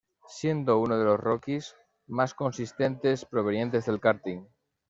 Siendo 0.27 0.79
uno 0.79 0.97
de 0.97 1.05
los 1.05 1.19
"rookies" 1.19 1.75
más 2.07 2.33
consistentes 2.33 3.23
provenientes 3.23 3.85
del 3.85 3.99
karting. 3.99 4.43